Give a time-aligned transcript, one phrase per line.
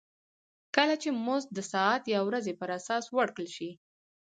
[0.75, 3.69] کله چې مزد د ساعت یا ورځې پر اساس ورکړل شي